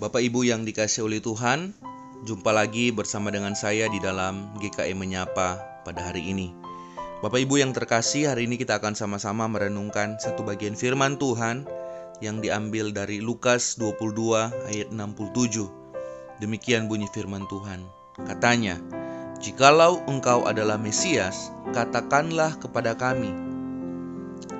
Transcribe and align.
Bapak 0.00 0.24
Ibu 0.24 0.48
yang 0.48 0.64
dikasih 0.64 1.04
oleh 1.04 1.20
Tuhan, 1.20 1.76
jumpa 2.24 2.56
lagi 2.56 2.88
bersama 2.88 3.28
dengan 3.28 3.52
saya 3.52 3.84
di 3.84 4.00
dalam 4.00 4.48
GKE 4.56 4.96
Menyapa 4.96 5.60
pada 5.84 6.08
hari 6.08 6.24
ini. 6.24 6.56
Bapak 7.20 7.36
Ibu 7.36 7.60
yang 7.60 7.76
terkasih, 7.76 8.32
hari 8.32 8.48
ini 8.48 8.56
kita 8.56 8.80
akan 8.80 8.96
sama-sama 8.96 9.44
merenungkan 9.44 10.16
satu 10.16 10.40
bagian 10.40 10.72
firman 10.72 11.20
Tuhan 11.20 11.68
yang 12.24 12.40
diambil 12.40 12.96
dari 12.96 13.20
Lukas 13.20 13.76
22 13.76 14.72
ayat 14.72 14.88
67. 14.88 15.68
Demikian 16.40 16.88
bunyi 16.88 17.04
firman 17.12 17.44
Tuhan. 17.52 17.84
Katanya, 18.24 18.80
"Jikalau 19.36 20.00
engkau 20.08 20.48
adalah 20.48 20.80
Mesias, 20.80 21.52
katakanlah 21.76 22.56
kepada 22.56 22.96
kami." 22.96 23.36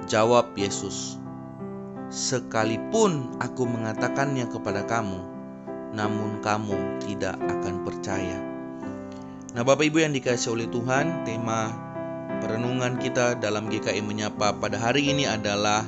Jawab 0.04 0.52
Yesus, 0.52 1.16
"Sekalipun 2.12 3.40
aku 3.40 3.64
mengatakannya 3.64 4.44
kepada 4.52 4.84
kamu, 4.84 5.30
namun 5.90 6.38
kamu 6.42 7.02
tidak 7.02 7.36
akan 7.38 7.82
percaya. 7.82 8.38
Nah, 9.50 9.66
Bapak 9.66 9.82
Ibu 9.90 9.98
yang 10.06 10.14
dikasih 10.14 10.54
oleh 10.54 10.70
Tuhan, 10.70 11.26
tema 11.26 11.74
perenungan 12.38 13.02
kita 13.02 13.34
dalam 13.42 13.66
GKI 13.66 13.98
Menyapa 14.00 14.54
pada 14.56 14.78
hari 14.78 15.10
ini 15.10 15.26
adalah 15.26 15.82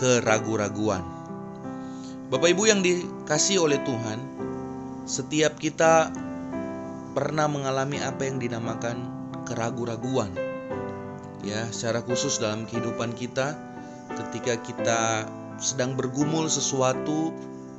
keragu-raguan. 0.00 1.04
Bapak 2.32 2.48
Ibu 2.56 2.62
yang 2.64 2.80
dikasih 2.80 3.60
oleh 3.60 3.78
Tuhan, 3.84 4.18
setiap 5.04 5.60
kita 5.60 6.08
pernah 7.12 7.46
mengalami 7.46 8.00
apa 8.00 8.26
yang 8.26 8.40
dinamakan 8.40 8.96
keragu-raguan. 9.44 10.32
Ya, 11.44 11.68
secara 11.68 12.00
khusus 12.00 12.40
dalam 12.40 12.64
kehidupan 12.64 13.12
kita 13.12 13.52
ketika 14.16 14.56
kita 14.64 15.00
sedang 15.60 15.94
bergumul 15.94 16.48
sesuatu 16.48 17.30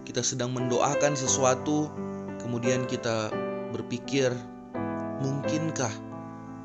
kita 0.05 0.21
sedang 0.21 0.53
mendoakan 0.53 1.17
sesuatu, 1.17 1.89
kemudian 2.37 2.85
kita 2.85 3.33
berpikir, 3.73 4.29
mungkinkah 5.25 5.91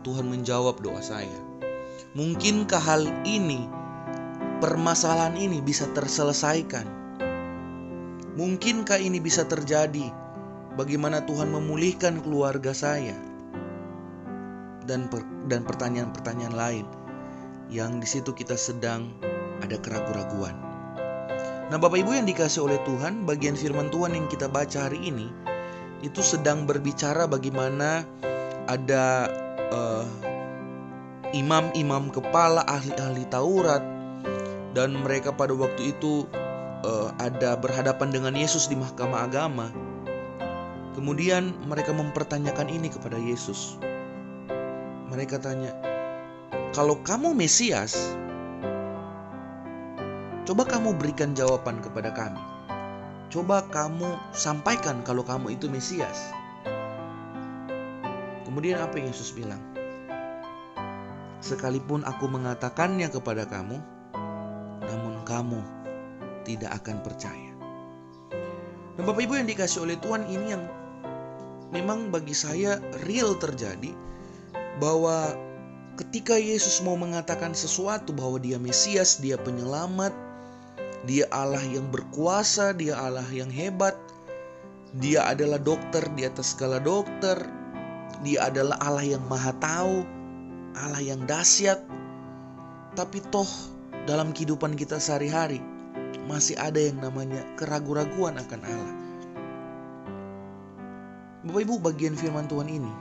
Tuhan 0.05 0.29
menjawab 0.29 0.85
doa 0.85 1.01
saya? 1.01 1.41
Mungkinkah 2.13 2.79
hal 2.79 3.09
ini, 3.25 3.65
permasalahan 4.61 5.41
ini 5.41 5.65
bisa 5.65 5.89
terselesaikan? 5.97 6.85
Mungkinkah 8.37 9.01
ini 9.01 9.19
bisa 9.19 9.49
terjadi? 9.49 10.13
Bagaimana 10.79 11.25
Tuhan 11.25 11.51
memulihkan 11.51 12.23
keluarga 12.23 12.77
saya? 12.77 13.17
Dan 14.85 15.09
per, 15.09 15.25
dan 15.49 15.67
pertanyaan-pertanyaan 15.67 16.57
lain 16.57 16.87
yang 17.71 18.03
di 18.03 18.07
situ 18.07 18.35
kita 18.35 18.55
sedang 18.59 19.11
ada 19.63 19.77
keraguan-raguan. 19.79 20.70
Nah, 21.71 21.79
Bapak 21.79 22.03
Ibu 22.03 22.19
yang 22.19 22.27
dikasih 22.27 22.67
oleh 22.67 22.83
Tuhan, 22.83 23.23
bagian 23.23 23.55
firman 23.55 23.95
Tuhan 23.95 24.19
yang 24.19 24.27
kita 24.27 24.51
baca 24.51 24.91
hari 24.91 25.07
ini 25.07 25.31
itu 26.03 26.19
sedang 26.19 26.67
berbicara 26.67 27.31
bagaimana 27.31 28.03
ada 28.67 29.31
imam-imam 31.31 32.11
uh, 32.11 32.13
kepala 32.19 32.67
ahli-ahli 32.67 33.23
Taurat 33.31 33.87
dan 34.75 34.99
mereka 34.99 35.31
pada 35.31 35.55
waktu 35.55 35.95
itu 35.95 36.27
uh, 36.83 37.15
ada 37.23 37.55
berhadapan 37.55 38.11
dengan 38.11 38.35
Yesus 38.35 38.67
di 38.67 38.75
mahkamah 38.75 39.31
agama. 39.31 39.71
Kemudian 40.99 41.55
mereka 41.71 41.95
mempertanyakan 41.95 42.67
ini 42.67 42.91
kepada 42.91 43.15
Yesus. 43.15 43.79
Mereka 45.07 45.39
tanya, 45.39 45.71
"Kalau 46.75 46.99
kamu 47.07 47.31
Mesias, 47.31 48.19
Coba 50.51 50.67
kamu 50.67 50.99
berikan 50.99 51.31
jawaban 51.31 51.79
kepada 51.79 52.11
kami. 52.11 52.43
Coba 53.31 53.63
kamu 53.71 54.19
sampaikan 54.35 54.99
kalau 55.07 55.23
kamu 55.23 55.55
itu 55.55 55.71
Mesias. 55.71 56.35
Kemudian 58.43 58.83
apa 58.83 58.99
yang 58.99 59.15
Yesus 59.15 59.31
bilang? 59.31 59.63
Sekalipun 61.39 62.03
aku 62.03 62.27
mengatakannya 62.27 63.15
kepada 63.15 63.47
kamu, 63.47 63.79
namun 64.91 65.23
kamu 65.23 65.63
tidak 66.43 66.83
akan 66.83 66.99
percaya. 66.99 67.55
Nah, 68.99 69.07
Bapak 69.07 69.23
Ibu 69.23 69.39
yang 69.39 69.47
dikasih 69.47 69.87
oleh 69.87 70.03
Tuhan 70.03 70.27
ini 70.27 70.51
yang 70.51 70.67
memang 71.71 72.11
bagi 72.11 72.35
saya 72.35 72.83
real 73.07 73.39
terjadi 73.39 73.95
bahwa 74.83 75.31
ketika 75.95 76.35
Yesus 76.35 76.83
mau 76.83 76.99
mengatakan 76.99 77.55
sesuatu 77.55 78.11
bahwa 78.11 78.43
dia 78.43 78.59
Mesias, 78.59 79.23
dia 79.23 79.39
penyelamat, 79.39 80.30
dia 81.09 81.25
Allah 81.33 81.65
yang 81.65 81.89
berkuasa, 81.89 82.77
dia 82.77 82.97
Allah 82.97 83.25
yang 83.33 83.49
hebat. 83.49 83.97
Dia 85.01 85.33
adalah 85.33 85.57
dokter 85.57 86.05
di 86.13 86.29
atas 86.29 86.53
segala 86.53 86.77
dokter. 86.83 87.41
Dia 88.21 88.53
adalah 88.53 88.77
Allah 88.85 89.17
yang 89.17 89.25
maha 89.31 89.57
tahu, 89.57 90.05
Allah 90.77 91.01
yang 91.01 91.25
dahsyat. 91.25 91.81
Tapi 92.93 93.25
toh 93.33 93.49
dalam 94.05 94.37
kehidupan 94.37 94.77
kita 94.77 95.01
sehari-hari 95.01 95.63
masih 96.29 96.59
ada 96.61 96.77
yang 96.77 97.01
namanya 97.01 97.41
keraguan-raguan 97.57 98.37
akan 98.37 98.61
Allah. 98.61 98.95
Bapak 101.41 101.65
Ibu 101.65 101.81
bagian 101.81 102.13
firman 102.13 102.45
Tuhan 102.53 102.69
ini 102.69 102.93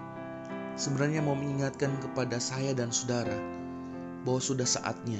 sebenarnya 0.79 1.19
mau 1.19 1.35
mengingatkan 1.35 1.91
kepada 1.99 2.39
saya 2.39 2.71
dan 2.71 2.87
saudara 2.87 3.35
bahwa 4.23 4.39
sudah 4.39 4.63
saatnya 4.63 5.19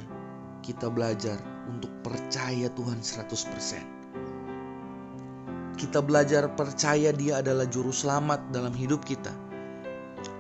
kita 0.63 0.88
belajar 0.88 1.35
untuk 1.69 1.94
percaya 2.02 2.74
Tuhan 2.74 3.06
100%. 3.06 5.78
Kita 5.80 6.03
belajar 6.03 6.52
percaya 6.59 7.16
dia 7.16 7.40
adalah 7.40 7.63
juru 7.69 7.94
selamat 7.94 8.52
dalam 8.52 8.75
hidup 8.75 9.06
kita. 9.06 9.31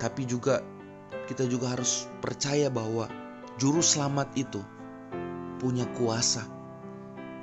Tapi 0.01 0.27
juga 0.27 0.59
kita 1.31 1.47
juga 1.47 1.71
harus 1.77 2.09
percaya 2.19 2.67
bahwa 2.67 3.07
juru 3.55 3.79
selamat 3.79 4.35
itu 4.35 4.59
punya 5.61 5.87
kuasa, 5.95 6.43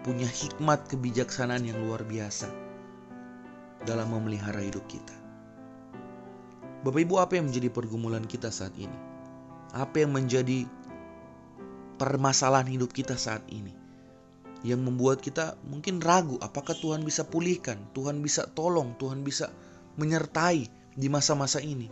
punya 0.05 0.29
hikmat 0.29 0.93
kebijaksanaan 0.93 1.65
yang 1.65 1.81
luar 1.87 2.05
biasa 2.05 2.51
dalam 3.87 4.13
memelihara 4.13 4.61
hidup 4.61 4.85
kita. 4.91 5.15
Bapak 6.85 7.01
Ibu, 7.01 7.17
apa 7.17 7.41
yang 7.41 7.49
menjadi 7.49 7.73
pergumulan 7.73 8.29
kita 8.29 8.53
saat 8.53 8.77
ini? 8.77 8.99
Apa 9.73 10.05
yang 10.05 10.13
menjadi 10.13 10.69
permasalahan 11.97 12.69
hidup 12.69 12.93
kita 12.93 13.17
saat 13.17 13.45
ini 13.49 13.87
yang 14.65 14.83
membuat 14.83 15.21
kita 15.21 15.55
mungkin 15.69 16.01
ragu 16.01 16.41
apakah 16.43 16.75
Tuhan 16.75 17.05
bisa 17.07 17.23
pulihkan, 17.29 17.79
Tuhan 17.93 18.19
bisa 18.19 18.49
tolong, 18.51 18.97
Tuhan 18.97 19.23
bisa 19.23 19.53
menyertai 20.01 20.67
di 20.97 21.09
masa-masa 21.13 21.61
ini. 21.61 21.87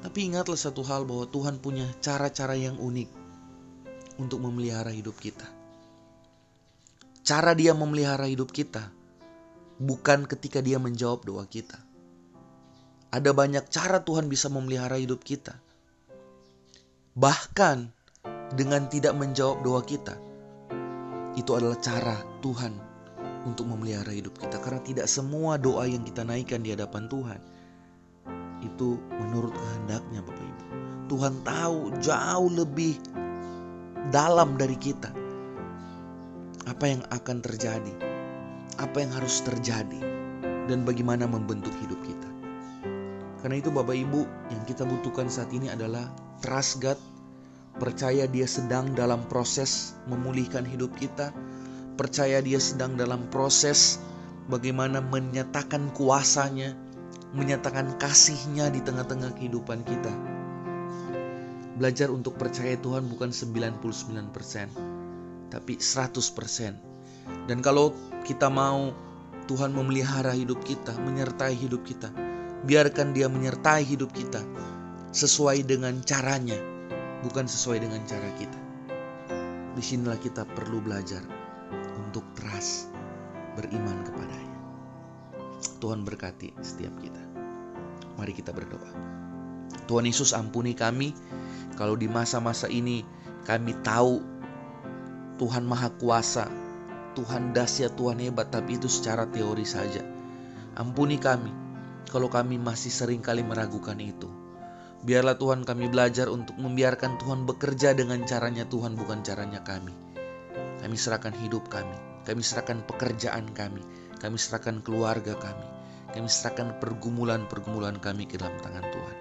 Tapi 0.00 0.32
ingatlah 0.32 0.56
satu 0.56 0.80
hal 0.80 1.04
bahwa 1.04 1.28
Tuhan 1.28 1.60
punya 1.60 1.84
cara-cara 2.00 2.56
yang 2.56 2.80
unik 2.80 3.10
untuk 4.16 4.40
memelihara 4.40 4.88
hidup 4.90 5.14
kita. 5.20 5.44
Cara 7.20 7.52
dia 7.52 7.76
memelihara 7.76 8.24
hidup 8.24 8.48
kita 8.48 8.88
bukan 9.76 10.24
ketika 10.24 10.64
dia 10.64 10.80
menjawab 10.80 11.22
doa 11.22 11.44
kita. 11.44 11.76
Ada 13.12 13.30
banyak 13.36 13.68
cara 13.68 14.00
Tuhan 14.00 14.26
bisa 14.32 14.48
memelihara 14.48 14.96
hidup 14.96 15.20
kita. 15.20 15.54
Bahkan 17.14 17.99
dengan 18.54 18.86
tidak 18.90 19.14
menjawab 19.14 19.62
doa 19.62 19.82
kita. 19.84 20.14
Itu 21.38 21.54
adalah 21.54 21.78
cara 21.78 22.18
Tuhan 22.42 22.74
untuk 23.46 23.70
memelihara 23.70 24.12
hidup 24.12 24.36
kita 24.36 24.60
karena 24.60 24.80
tidak 24.84 25.06
semua 25.08 25.56
doa 25.56 25.88
yang 25.88 26.04
kita 26.04 26.26
naikkan 26.26 26.60
di 26.60 26.76
hadapan 26.76 27.08
Tuhan 27.08 27.40
itu 28.60 29.00
menurut 29.16 29.52
kehendaknya 29.56 30.20
Bapak 30.20 30.44
Ibu. 30.44 30.64
Tuhan 31.10 31.34
tahu 31.42 31.78
jauh 31.98 32.50
lebih 32.52 32.94
dalam 34.14 34.54
dari 34.60 34.76
kita 34.78 35.10
apa 36.68 36.84
yang 36.86 37.02
akan 37.10 37.42
terjadi, 37.42 37.94
apa 38.78 38.96
yang 39.00 39.10
harus 39.16 39.42
terjadi 39.42 40.00
dan 40.70 40.86
bagaimana 40.86 41.26
membentuk 41.26 41.72
hidup 41.82 41.98
kita. 42.04 42.28
Karena 43.40 43.56
itu 43.56 43.72
Bapak 43.72 43.96
Ibu 43.96 44.52
yang 44.52 44.62
kita 44.68 44.84
butuhkan 44.84 45.32
saat 45.32 45.48
ini 45.50 45.72
adalah 45.72 46.12
trust 46.44 46.84
God 46.84 47.00
Percaya 47.80 48.28
dia 48.28 48.44
sedang 48.44 48.92
dalam 48.92 49.24
proses 49.24 49.96
memulihkan 50.04 50.68
hidup 50.68 50.92
kita. 51.00 51.32
Percaya 51.96 52.44
dia 52.44 52.60
sedang 52.60 52.92
dalam 52.92 53.24
proses 53.32 54.04
bagaimana 54.52 55.00
menyatakan 55.00 55.88
kuasanya, 55.96 56.76
menyatakan 57.32 57.96
kasihnya 57.96 58.68
di 58.68 58.84
tengah-tengah 58.84 59.32
kehidupan 59.32 59.80
kita. 59.88 60.12
Belajar 61.80 62.12
untuk 62.12 62.36
percaya 62.36 62.76
Tuhan 62.76 63.08
bukan 63.08 63.32
99%, 63.32 65.48
tapi 65.48 65.80
100%. 65.80 67.48
Dan 67.48 67.64
kalau 67.64 67.96
kita 68.28 68.52
mau 68.52 68.92
Tuhan 69.48 69.72
memelihara 69.72 70.36
hidup 70.36 70.60
kita, 70.68 70.92
menyertai 71.00 71.56
hidup 71.56 71.80
kita, 71.88 72.12
biarkan 72.68 73.16
dia 73.16 73.32
menyertai 73.32 73.88
hidup 73.88 74.12
kita 74.12 74.44
sesuai 75.16 75.64
dengan 75.64 76.04
caranya, 76.04 76.69
bukan 77.20 77.44
sesuai 77.44 77.84
dengan 77.84 78.00
cara 78.08 78.28
kita. 78.36 78.60
Di 79.76 79.82
sinilah 79.84 80.18
kita 80.18 80.48
perlu 80.48 80.80
belajar 80.80 81.22
untuk 82.00 82.24
trust, 82.34 82.90
beriman 83.54 84.02
kepadanya. 84.04 84.58
Tuhan 85.80 86.04
berkati 86.04 86.56
setiap 86.60 86.92
kita. 87.00 87.22
Mari 88.16 88.32
kita 88.36 88.52
berdoa. 88.52 88.92
Tuhan 89.88 90.06
Yesus 90.06 90.32
ampuni 90.36 90.72
kami 90.76 91.14
kalau 91.76 91.96
di 91.96 92.06
masa-masa 92.06 92.68
ini 92.68 93.04
kami 93.48 93.74
tahu 93.80 94.20
Tuhan 95.40 95.64
Maha 95.64 95.88
Kuasa, 95.96 96.46
Tuhan 97.16 97.56
dahsyat, 97.56 97.96
Tuhan 97.96 98.20
hebat, 98.20 98.52
tapi 98.52 98.76
itu 98.76 98.86
secara 98.92 99.24
teori 99.26 99.64
saja. 99.64 100.04
Ampuni 100.76 101.16
kami 101.16 101.50
kalau 102.12 102.28
kami 102.28 102.60
masih 102.60 102.92
sering 102.92 103.24
kali 103.24 103.40
meragukan 103.40 103.96
itu. 103.96 104.39
Biarlah 105.00 105.40
Tuhan 105.40 105.64
kami 105.64 105.88
belajar 105.88 106.28
untuk 106.28 106.60
membiarkan 106.60 107.16
Tuhan 107.16 107.48
bekerja 107.48 107.96
dengan 107.96 108.20
caranya 108.28 108.68
Tuhan 108.68 109.00
bukan 109.00 109.24
caranya 109.24 109.64
kami. 109.64 109.96
Kami 110.80 110.96
serahkan 110.96 111.32
hidup 111.40 111.72
kami, 111.72 111.96
kami 112.28 112.44
serahkan 112.44 112.84
pekerjaan 112.84 113.48
kami, 113.56 113.80
kami 114.20 114.36
serahkan 114.36 114.84
keluarga 114.84 115.36
kami, 115.40 115.66
kami 116.12 116.28
serahkan 116.28 116.76
pergumulan-pergumulan 116.80 117.96
kami 118.00 118.28
ke 118.28 118.36
dalam 118.36 118.56
tangan 118.60 118.84
Tuhan. 118.92 119.16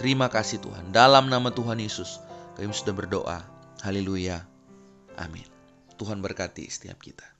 Terima 0.00 0.32
kasih 0.32 0.64
Tuhan, 0.64 0.92
dalam 0.96 1.28
nama 1.28 1.52
Tuhan 1.52 1.80
Yesus 1.80 2.20
kami 2.56 2.72
sudah 2.72 2.96
berdoa. 2.96 3.40
Haleluya. 3.84 4.42
Amin. 5.20 5.46
Tuhan 5.98 6.22
berkati 6.24 6.66
setiap 6.70 6.98
kita. 7.02 7.37